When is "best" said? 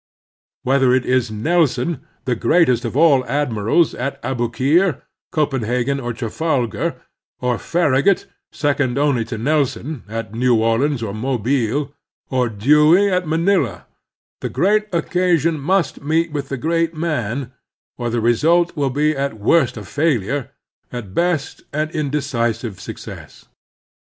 21.13-21.61